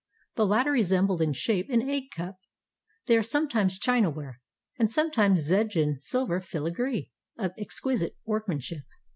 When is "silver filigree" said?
6.01-7.11